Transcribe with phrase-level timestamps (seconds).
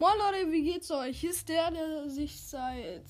[0.00, 1.18] Moin Leute, wie geht's euch?
[1.18, 3.02] Hier ist der, der sich seit,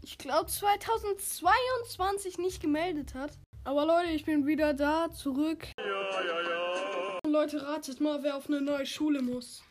[0.00, 3.32] ich glaube, 2022 nicht gemeldet hat.
[3.64, 5.66] Aber Leute, ich bin wieder da, zurück.
[5.76, 7.18] Ja, ja, ja.
[7.24, 9.64] Und Leute, ratet mal, wer auf eine neue Schule muss.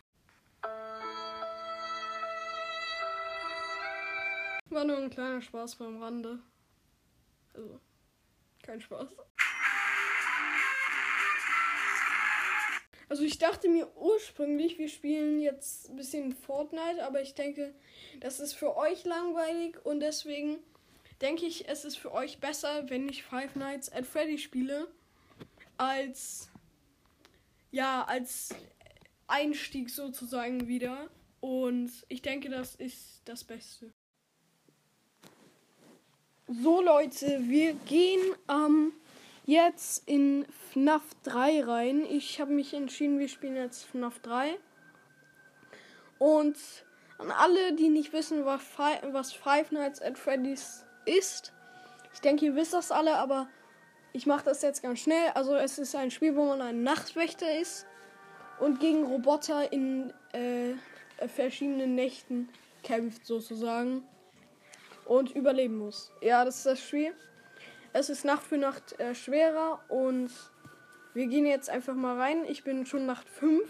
[4.70, 6.40] War nur ein kleiner Spaß beim Rande.
[7.54, 7.80] Also,
[8.64, 9.08] kein Spaß.
[13.14, 17.76] Also ich dachte mir ursprünglich, wir spielen jetzt ein bisschen Fortnite, aber ich denke,
[18.22, 20.58] das ist für euch langweilig und deswegen
[21.22, 24.88] denke ich, es ist für euch besser, wenn ich Five Nights at Freddy spiele,
[25.78, 26.50] als
[27.70, 28.56] ja, als
[29.28, 31.08] Einstieg sozusagen wieder.
[31.40, 33.94] Und ich denke, das ist das Beste.
[36.48, 38.94] So Leute, wir gehen am ähm,
[39.46, 42.06] jetzt in FNAF 3 rein.
[42.06, 44.58] Ich habe mich entschieden, wir spielen jetzt FNAF 3.
[46.20, 46.58] Und
[47.18, 51.54] an alle, die nicht wissen, was Five, was Five Nights at Freddy's ist.
[52.14, 53.48] Ich denke, ihr wisst das alle, aber
[54.14, 55.30] ich mache das jetzt ganz schnell.
[55.34, 57.86] Also es ist ein Spiel, wo man ein Nachtwächter ist
[58.60, 60.76] und gegen Roboter in äh,
[61.28, 62.50] verschiedenen Nächten
[62.84, 64.04] kämpft sozusagen
[65.06, 66.12] und überleben muss.
[66.22, 67.14] Ja, das ist das Spiel.
[67.96, 70.32] Es ist Nacht für Nacht äh, schwerer und
[71.14, 72.44] wir gehen jetzt einfach mal rein.
[72.46, 73.70] Ich bin schon Nacht 5.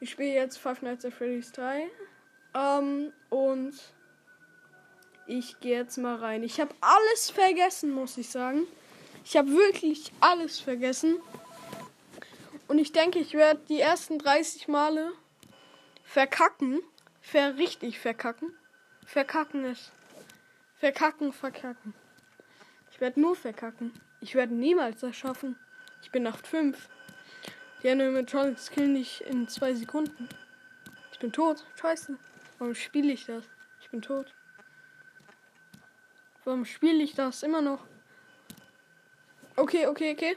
[0.00, 1.88] Ich spiele jetzt Five Nights at Freddy's 3.
[2.54, 3.74] Ähm, und
[5.26, 6.42] ich gehe jetzt mal rein.
[6.42, 8.66] Ich habe alles vergessen, muss ich sagen.
[9.24, 11.16] Ich habe wirklich alles vergessen.
[12.66, 15.12] Und ich denke, ich werde die ersten 30 Male
[16.04, 16.82] verkacken.
[17.22, 18.54] Ver richtig verkacken.
[19.06, 19.92] Verkacken ist.
[20.76, 21.94] Verkacken, verkacken.
[22.98, 23.92] Ich werde nur verkacken.
[24.20, 25.54] Ich werde niemals das schaffen.
[26.02, 26.88] Ich bin Nacht 5.
[27.80, 30.28] Die Animatronics killen dich in zwei Sekunden.
[31.12, 31.64] Ich bin tot.
[31.80, 32.18] Scheiße.
[32.58, 33.44] Warum spiele ich das?
[33.80, 34.34] Ich bin tot.
[36.42, 37.86] Warum spiele ich das immer noch?
[39.54, 40.36] Okay, okay, okay.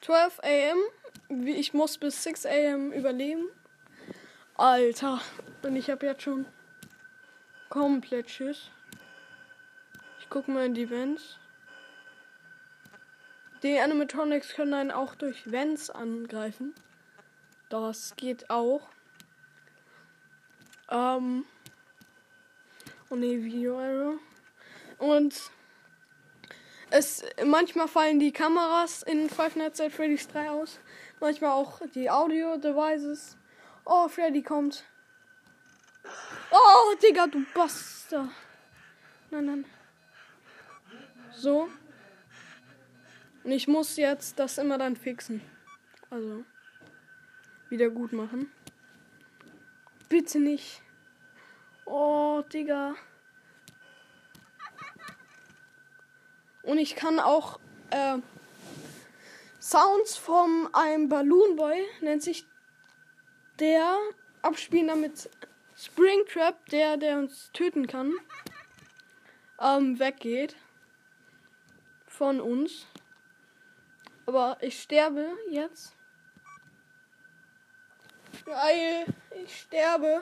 [0.00, 1.46] 12 am.
[1.46, 3.50] Ich muss bis 6 am überleben.
[4.54, 5.20] Alter.
[5.60, 6.46] Und ich habe jetzt schon
[7.68, 8.70] komplett Schiss
[10.30, 11.36] guck mal in die Vents.
[13.62, 16.74] Die Animatronics können einen auch durch Vents angreifen.
[17.68, 18.88] Das geht auch.
[20.88, 21.44] Ähm.
[23.10, 24.18] Oh ne, Video Error.
[24.98, 25.50] Und
[26.90, 30.78] es manchmal fallen die Kameras in Five Nights at Freddy's 3 aus.
[31.20, 33.36] Manchmal auch die Audio Devices.
[33.84, 34.84] Oh, Freddy kommt.
[36.50, 38.30] Oh, Digga, du Bastard.
[39.30, 39.64] Nein, nein.
[41.40, 41.70] So.
[43.44, 45.40] Und ich muss jetzt das immer dann fixen.
[46.10, 46.44] Also.
[47.70, 48.52] Wieder gut machen.
[50.10, 50.82] Bitte nicht.
[51.86, 52.94] Oh, Digga.
[56.62, 57.58] Und ich kann auch
[57.90, 58.18] äh,
[59.60, 62.44] Sounds von einem Balloon Boy, nennt sich
[63.58, 63.96] der,
[64.42, 65.30] abspielen, damit
[65.74, 68.12] Springtrap, der, der uns töten kann,
[69.58, 70.54] ähm, weggeht
[72.20, 72.86] von uns.
[74.26, 75.96] Aber ich sterbe jetzt.
[78.44, 79.06] Geil,
[79.42, 80.20] ich sterbe.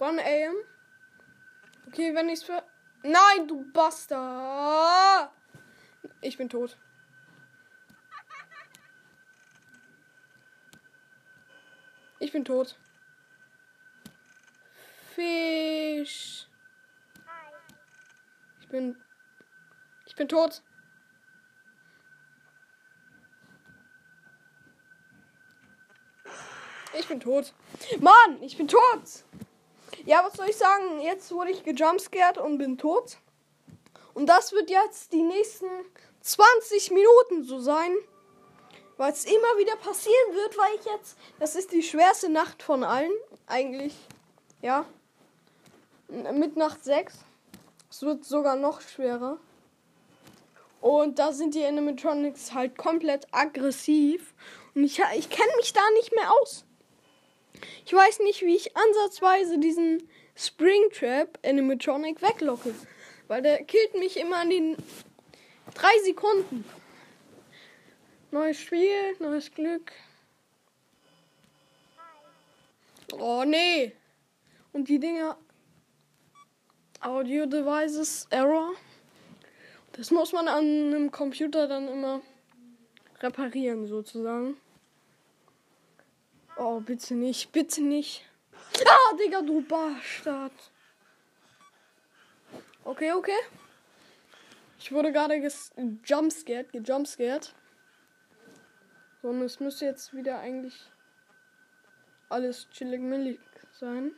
[0.00, 0.54] 1 AM.
[1.88, 2.62] Okay, wenn ich's für.
[3.02, 5.30] Nein, du Bastard!
[6.22, 6.78] Ich bin tot.
[12.20, 12.78] Ich bin tot.
[15.14, 16.48] Fisch.
[18.62, 18.96] Ich bin.
[20.06, 20.62] Ich bin tot.
[26.98, 27.52] Ich bin tot.
[28.00, 28.80] Mann, ich bin tot.
[30.04, 31.00] Ja, was soll ich sagen?
[31.00, 33.18] Jetzt wurde ich gejumpscared und bin tot.
[34.14, 35.66] Und das wird jetzt die nächsten
[36.22, 37.94] 20 Minuten so sein.
[38.96, 41.18] Weil es immer wieder passieren wird, weil ich jetzt.
[41.38, 43.12] Das ist die schwerste Nacht von allen.
[43.46, 43.94] Eigentlich.
[44.62, 44.86] Ja.
[46.08, 47.14] Mit Nacht 6.
[47.90, 49.38] Es wird sogar noch schwerer.
[50.80, 54.34] Und da sind die Animatronics halt komplett aggressiv.
[54.74, 56.65] Und ich, ich kenne mich da nicht mehr aus.
[57.84, 62.74] Ich weiß nicht, wie ich ansatzweise diesen Springtrap Animatronic weglocke.
[63.28, 64.76] Weil der killt mich immer an den
[65.74, 66.64] drei Sekunden.
[68.30, 69.92] Neues Spiel, neues Glück.
[73.12, 73.92] Oh nee.
[74.72, 75.38] Und die Dinger.
[77.00, 78.72] Audio Devices Error.
[79.92, 82.20] Das muss man an einem Computer dann immer
[83.20, 84.56] reparieren, sozusagen.
[86.58, 88.24] Oh, bitte nicht, bitte nicht.
[88.86, 90.52] Ah, Digga, du Bastard.
[92.82, 93.38] Okay, okay.
[94.78, 97.54] Ich wurde gerade gejumpscared, gejumpscared.
[99.20, 100.90] So, und es müsste jetzt wieder eigentlich
[102.28, 103.40] alles chillig millig
[103.72, 104.12] sein.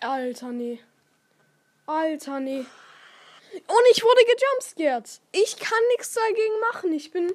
[0.00, 0.80] Alter, nee.
[1.86, 2.64] Alter, nee.
[3.54, 5.20] Und ich wurde gejumpscared.
[5.32, 6.92] Ich kann nichts dagegen machen.
[6.92, 7.32] Ich bin.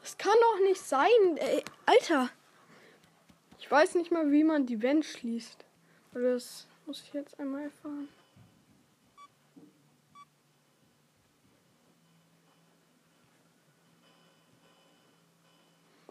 [0.00, 1.36] Das kann doch nicht sein.
[1.36, 2.30] Ey, Alter.
[3.58, 5.64] Ich weiß nicht mal, wie man die Wand schließt.
[6.12, 8.08] Das muss ich jetzt einmal erfahren.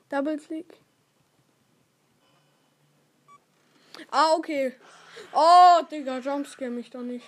[0.10, 0.78] Double Click.
[4.12, 4.76] Ah, okay.
[5.34, 7.26] Oh, Digga, jumpscare mich doch nicht.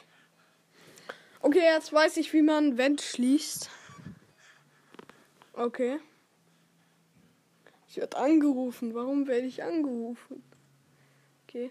[1.46, 3.70] Okay, jetzt weiß ich, wie man Vent schließt.
[5.54, 6.00] Okay.
[7.88, 8.96] Ich werde angerufen.
[8.96, 10.44] Warum werde ich angerufen?
[11.44, 11.70] Okay.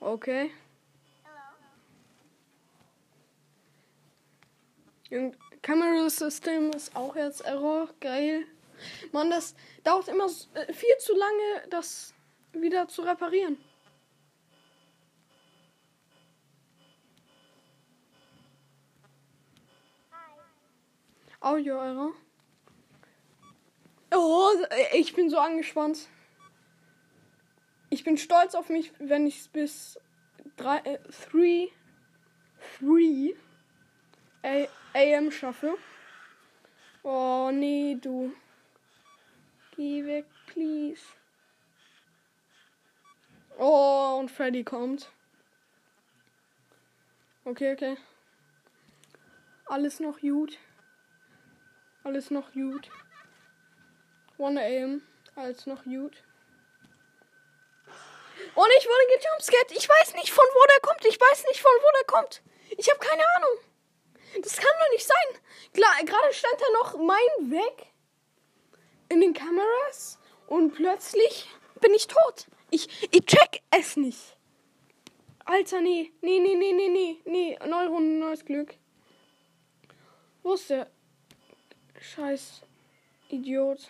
[0.00, 0.50] Okay.
[5.12, 7.88] Und Camera System ist auch jetzt Error.
[8.00, 8.44] Geil.
[9.12, 9.54] Mann, das
[9.84, 12.13] dauert immer äh, viel zu lange, das
[12.60, 13.58] wieder zu reparieren.
[21.40, 22.12] Audio Error.
[24.14, 24.50] Oh,
[24.94, 26.08] ich bin so angespannt.
[27.90, 30.00] Ich bin stolz auf mich, wenn ich es bis
[30.56, 30.98] 3 äh,
[31.30, 31.70] 3
[34.42, 35.76] 3 AM schaffe.
[37.02, 38.32] Oh nee, du.
[39.76, 41.02] Geh weg, please.
[43.58, 45.10] Oh, und Freddy kommt.
[47.44, 47.96] Okay, okay.
[49.66, 50.58] Alles noch gut.
[52.02, 52.90] Alles noch gut.
[54.38, 55.02] 1 AM.
[55.36, 56.22] Alles noch gut.
[58.54, 59.72] Und ich wurde gejumpscared.
[59.72, 61.04] Ich weiß nicht, von wo der kommt.
[61.06, 62.42] Ich weiß nicht, von wo der kommt.
[62.76, 63.58] Ich habe keine Ahnung.
[64.42, 65.40] Das kann doch nicht sein.
[65.72, 67.86] Gerade stand da noch mein Weg
[69.08, 71.48] in den Kameras und plötzlich
[71.80, 72.46] bin ich tot.
[72.74, 74.36] Ich, ich check es nicht.
[75.44, 76.12] Alter, nee.
[76.22, 77.20] Nee, nee, nee, nee, nee.
[77.24, 78.74] Nee, neue Runde, neues Glück.
[80.42, 80.90] Wo ist der
[82.00, 82.62] scheiß
[83.28, 83.88] Idiot?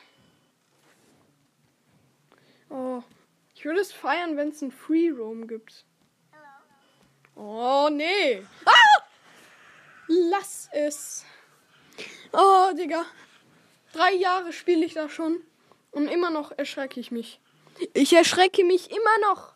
[2.68, 3.02] Oh.
[3.54, 5.86] Ich würde es feiern, wenn es ein Free Roam gibt.
[7.36, 8.42] Oh, nee.
[8.66, 9.02] Ah!
[10.08, 11.24] Lass es.
[12.32, 13.06] Oh, Digga.
[13.94, 15.40] Drei Jahre spiele ich da schon.
[15.90, 17.40] Und immer noch erschrecke ich mich.
[17.92, 19.54] Ich erschrecke mich immer noch.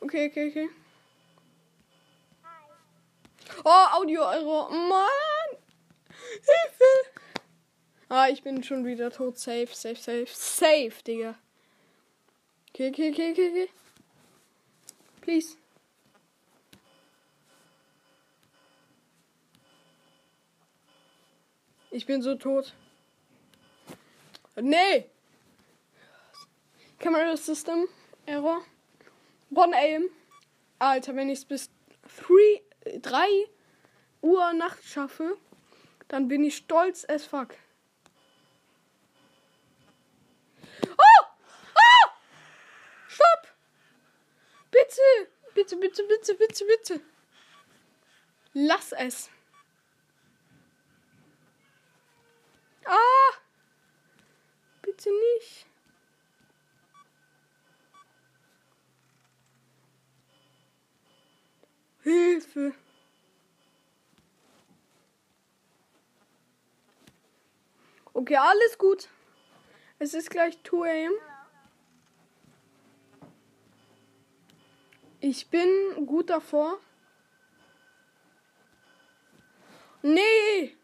[0.00, 0.68] Okay, okay, okay.
[3.64, 4.70] Oh, Audio-Euro.
[4.70, 5.08] Mann.
[6.08, 7.10] Hilfe.
[8.08, 9.38] Ah, ich bin schon wieder tot.
[9.38, 10.26] Safe, safe, safe.
[10.26, 11.36] Safe, Digga.
[12.70, 13.68] Okay, okay, okay, okay, okay.
[15.20, 15.56] Please.
[21.90, 22.74] Ich bin so tot.
[24.60, 25.10] Nee!
[26.98, 27.88] Camera System
[28.26, 28.62] Error.
[29.50, 30.10] One aim.
[30.78, 31.70] Alter, wenn ich es bis
[32.84, 33.26] 3
[34.22, 35.36] Uhr Nacht schaffe,
[36.08, 37.54] dann bin ich stolz as fuck.
[40.84, 41.24] Oh!
[41.74, 42.10] Oh!
[43.08, 43.54] Stopp!
[44.70, 45.30] Bitte!
[45.54, 47.00] Bitte, bitte, bitte, bitte, bitte.
[48.52, 49.30] Lass es.
[52.84, 53.40] Ah!
[54.82, 55.66] Bitte nicht.
[62.60, 62.74] Hilfe.
[68.12, 69.08] Okay, alles gut.
[69.98, 71.12] Es ist gleich 2 am.
[75.20, 76.78] Ich bin gut davor.
[80.02, 80.76] Nee!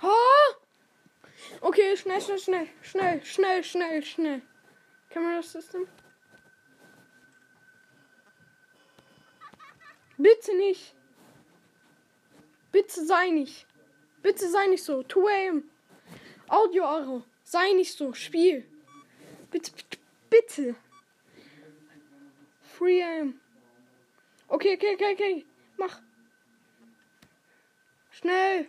[0.00, 0.54] Oh!
[1.60, 4.42] Okay, schnell, schnell, schnell, schnell, schnell, schnell, schnell.
[5.10, 5.88] Camera System.
[10.22, 10.94] Bitte nicht.
[12.70, 13.66] Bitte sei nicht.
[14.22, 15.02] Bitte sei nicht so.
[15.02, 15.70] 2 am.
[16.48, 17.24] Audio Euro.
[17.42, 18.12] Sei nicht so.
[18.12, 18.64] Spiel.
[19.50, 19.98] Bitte, bitte,
[20.30, 20.76] bitte.
[22.78, 23.40] 3 am.
[24.46, 25.46] Okay, okay, okay, okay.
[25.76, 26.00] Mach.
[28.10, 28.68] Schnell.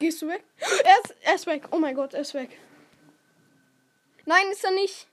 [0.00, 0.42] Gehst du weg?
[0.84, 1.68] Er ist, er ist weg.
[1.70, 2.58] Oh mein Gott, er ist weg.
[4.24, 5.06] Nein, ist er nicht.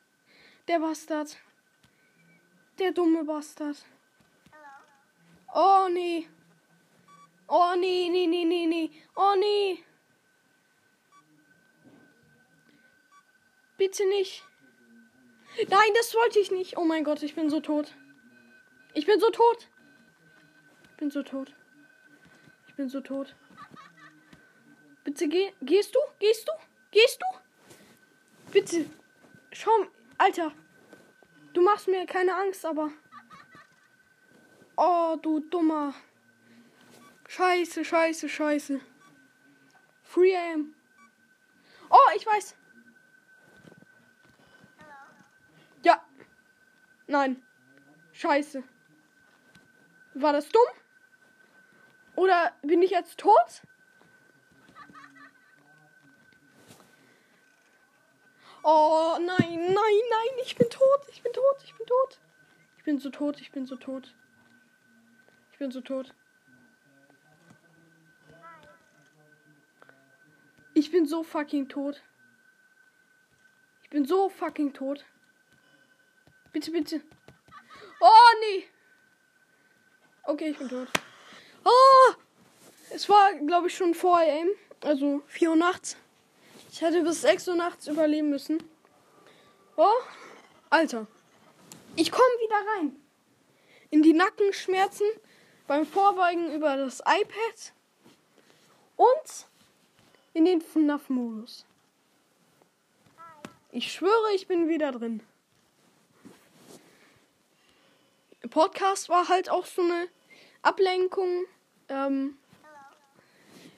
[0.68, 1.38] Der Bastard.
[2.80, 3.78] Der dumme Bastard.
[5.54, 6.28] Oh nee.
[7.48, 8.92] Oh nee, nee, nee, nee, nee.
[9.16, 9.84] Oh nee.
[13.78, 14.44] Bitte nicht.
[15.68, 16.78] Nein, das wollte ich nicht.
[16.78, 17.96] Oh mein Gott, ich bin so tot.
[18.94, 19.68] Ich bin so tot.
[20.88, 21.56] Ich bin so tot.
[22.68, 23.36] Ich bin so tot.
[25.04, 25.54] Bitte geh.
[25.62, 26.00] Gehst du?
[26.20, 26.52] Gehst du?
[26.92, 28.52] Gehst du?
[28.52, 28.86] Bitte.
[29.52, 29.72] Schau.
[30.18, 30.52] Alter.
[31.54, 32.92] Du machst mir keine Angst, aber.
[34.82, 35.94] Oh, du dummer.
[37.28, 38.80] Scheiße, scheiße, scheiße.
[40.14, 40.74] 3 am.
[41.90, 42.56] Oh, ich weiß.
[45.84, 46.02] Ja.
[47.08, 47.44] Nein.
[48.14, 48.64] Scheiße.
[50.14, 50.72] War das dumm?
[52.16, 53.62] Oder bin ich jetzt tot?
[58.64, 62.20] Oh nein, nein, nein, ich bin tot, ich bin tot, ich bin tot.
[62.78, 64.16] Ich bin so tot, ich bin so tot.
[65.60, 66.14] Ich bin so tot.
[70.74, 72.02] Ich bin so fucking tot.
[73.84, 75.04] Ich bin so fucking tot.
[76.54, 77.02] Bitte, bitte.
[78.00, 78.70] Oh nee.
[80.24, 80.88] Okay, ich bin tot.
[81.66, 82.14] Oh!
[82.92, 84.48] Es war, glaube ich, schon vor AM.
[84.80, 85.98] Also 4 Uhr nachts.
[86.72, 88.64] Ich hätte bis 6 Uhr nachts überleben müssen.
[89.76, 90.00] Oh,
[90.70, 91.06] Alter.
[91.98, 92.96] Ich komme wieder rein.
[93.90, 95.06] In die Nackenschmerzen
[95.70, 97.74] beim Vorbeugen über das iPad
[98.98, 99.46] und
[100.34, 101.64] in den FNAF-Modus.
[103.72, 105.22] Ich schwöre, ich bin wieder drin.
[108.50, 110.08] Podcast war halt auch so eine
[110.64, 111.46] Ablenkung
[111.88, 112.38] ähm,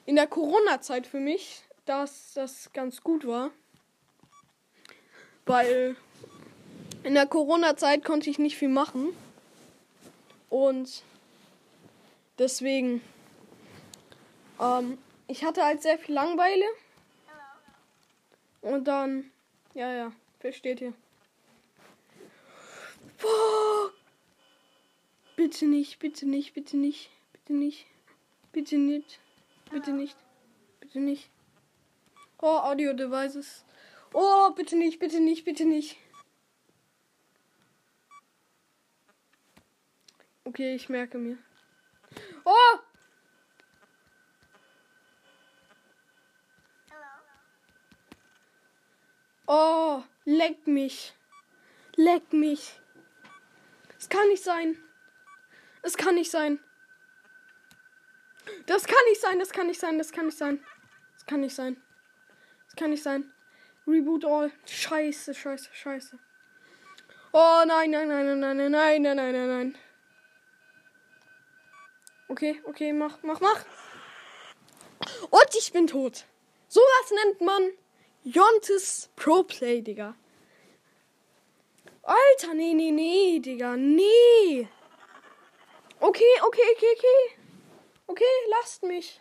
[0.06, 3.50] in der Corona-Zeit für mich dass das ganz gut war.
[5.46, 5.96] Weil
[7.02, 9.08] in der Corona-Zeit konnte ich nicht viel machen.
[10.48, 11.02] Und
[12.42, 13.00] deswegen,
[14.60, 16.64] ähm, ich hatte halt sehr viel Langweile.
[18.60, 19.30] Und dann,
[19.74, 20.92] ja, ja, versteht ihr.
[23.20, 23.92] Boah.
[25.36, 27.86] Bitte nicht, bitte nicht, bitte nicht, bitte nicht,
[28.52, 29.18] bitte nicht,
[29.70, 30.16] bitte nicht,
[30.80, 31.30] bitte nicht.
[32.40, 33.64] Oh, Audio Devices.
[34.12, 35.96] Oh, bitte nicht, bitte nicht, bitte nicht.
[40.44, 41.38] Okay, ich merke mir.
[42.44, 42.78] Oh!
[49.46, 51.14] Oh, leck mich.
[51.96, 52.80] Leck mich.
[53.98, 54.76] Es kann nicht sein.
[55.82, 56.58] Es kann nicht sein.
[58.66, 60.64] Das kann nicht sein, das kann nicht sein, das kann nicht sein.
[61.14, 61.76] Das kann nicht sein.
[62.66, 63.32] Das kann nicht sein.
[63.86, 64.50] Reboot all.
[64.66, 66.18] Scheiße, scheiße, scheiße.
[67.32, 69.78] Oh nein, nein, nein, nein, nein, nein, nein, nein, nein, nein.
[72.28, 73.64] Okay, okay, mach, mach, mach.
[75.30, 76.24] Und ich bin tot.
[76.68, 77.70] Sowas nennt man
[78.24, 80.16] Jontes Pro Play, Digga.
[82.04, 84.68] Alter, nee, nee, nee, Digga, nee.
[86.00, 87.38] Okay, okay, okay, okay.
[88.08, 89.20] Okay, lasst mich.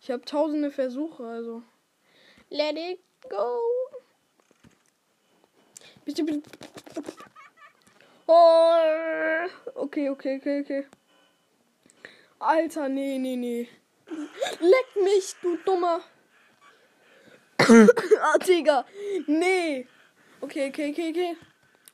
[0.00, 1.62] Ich habe tausende Versuche, also.
[2.50, 3.60] Let it go.
[6.04, 6.42] Bitte, bitte.
[8.26, 9.48] Oh.
[9.74, 10.86] Okay, okay, okay, okay.
[12.38, 13.68] Alter, nee, nee, nee.
[14.60, 16.00] Leck mich, du dummer.
[17.58, 18.84] ah, Digga.
[19.26, 19.86] Nee.
[20.40, 21.36] Okay, okay, okay, okay.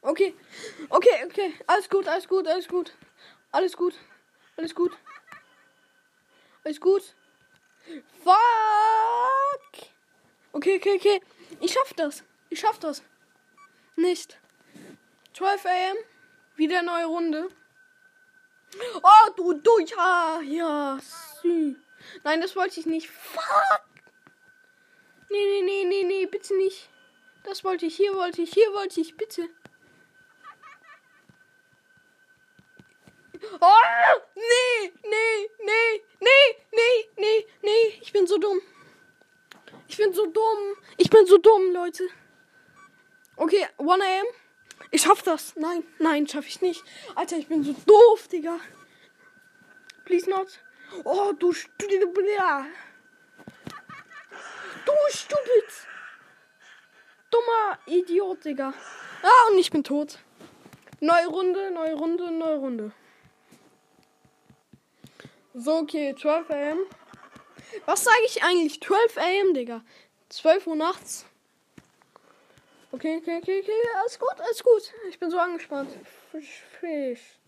[0.04, 0.34] Okay.
[0.90, 1.54] Okay, okay.
[1.66, 2.92] Alles gut, alles gut, alles gut.
[3.52, 3.94] Alles gut.
[4.56, 4.92] Alles gut.
[6.62, 7.14] Alles gut.
[8.22, 8.36] Fuck.
[10.52, 11.20] Okay, okay, okay.
[11.60, 12.22] Ich schaff das.
[12.50, 13.02] Ich schaff das.
[13.96, 14.38] Nicht.
[15.32, 15.96] 12 am.
[16.56, 17.48] Wieder neue Runde.
[19.02, 20.98] Oh, du, du, ja, ja.
[21.40, 21.76] Sü.
[22.24, 23.08] Nein, das wollte ich nicht.
[23.08, 23.80] Fuck.
[25.30, 26.90] Nee, nee, nee, nee, nee, bitte nicht.
[27.44, 29.48] Das wollte ich, hier wollte ich, hier wollte ich, bitte.
[33.60, 37.98] Oh, nee, nee, nee, nee, nee, nee, nee.
[38.00, 38.60] Ich bin so dumm.
[39.88, 40.76] Ich bin so dumm.
[40.96, 42.08] Ich bin so dumm, Leute.
[43.36, 44.26] Okay, 1 am.
[44.90, 45.56] Ich schaff das.
[45.56, 46.84] Nein, nein, schaff ich nicht.
[47.14, 48.60] Alter, ich bin so doof, Digga.
[50.04, 50.60] Please not.
[51.04, 52.02] Oh, du stupid.
[54.86, 55.64] Du stupid.
[57.30, 58.72] Dummer Idiot, Digga.
[59.22, 60.18] Ah, und ich bin tot.
[61.00, 62.92] Neue Runde, neue Runde, neue Runde.
[65.56, 66.78] So, okay, 12 am.
[67.86, 68.80] Was sage ich eigentlich?
[68.80, 69.82] 12 am, Digga.
[70.28, 71.24] 12 Uhr nachts.
[72.90, 73.88] Okay, okay, okay, okay.
[74.00, 74.92] Alles gut, alles gut.
[75.08, 75.90] Ich bin so angespannt.
[76.32, 77.38] Fisch, Fisch.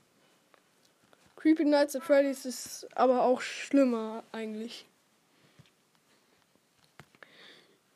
[1.35, 4.87] Creepy Nights at Freddy's ist aber auch schlimmer eigentlich.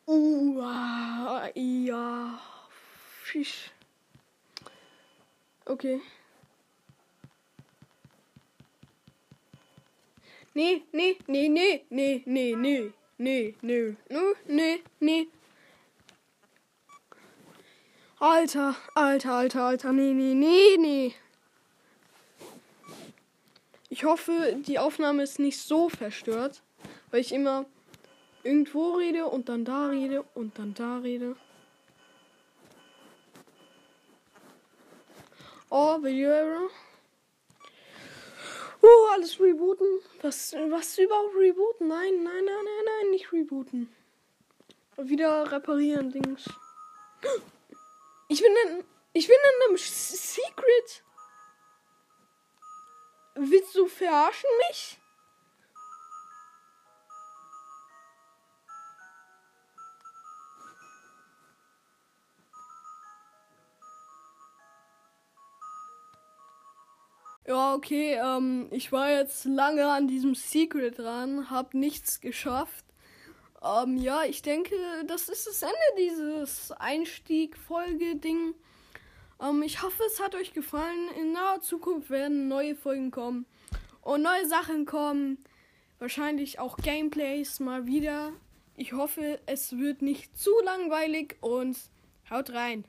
[0.07, 0.61] Uh,
[1.55, 2.39] ja.
[3.23, 3.71] Fisch.
[5.65, 6.01] Okay.
[10.53, 15.27] Nee, nee, nee, nee, nee, nee, nee, nee, nee, nee, nee, nee.
[18.19, 21.15] Alter, alter, alter, alter, nee, nee, nee, nee.
[23.87, 26.61] Ich hoffe, die Aufnahme ist nicht so verstört,
[27.11, 27.65] weil ich immer
[28.43, 31.35] irgendwo rede und dann da rede und dann da rede.
[35.69, 36.69] Oh, Video Error.
[38.81, 40.01] Oh, alles rebooten.
[40.21, 41.87] Was, was überhaupt rebooten?
[41.87, 43.93] Nein, nein, nein, nein, nein, nicht rebooten.
[44.97, 46.45] Wieder reparieren, Dings.
[48.27, 48.83] Ich bin in,
[49.13, 51.03] ich bin in einem Secret.
[53.35, 55.00] Willst du verarschen mich?
[67.47, 72.85] Ja, okay, ähm, ich war jetzt lange an diesem Secret dran, hab nichts geschafft.
[73.63, 74.75] Ähm, ja, ich denke,
[75.07, 78.53] das ist das Ende dieses Einstieg-Folge-Ding.
[79.41, 81.09] Ähm, ich hoffe, es hat euch gefallen.
[81.19, 83.45] In naher Zukunft werden neue Folgen kommen
[84.01, 85.43] und neue Sachen kommen.
[85.99, 88.33] Wahrscheinlich auch Gameplays mal wieder.
[88.75, 91.77] Ich hoffe, es wird nicht zu langweilig und
[92.29, 92.85] haut rein.